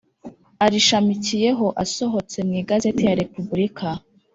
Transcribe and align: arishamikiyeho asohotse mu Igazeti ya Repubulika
arishamikiyeho 0.65 1.67
asohotse 1.83 2.37
mu 2.47 2.53
Igazeti 2.61 3.01
ya 3.07 3.17
Repubulika 3.21 3.89